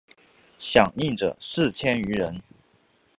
[0.57, 2.41] 响应者四千余人。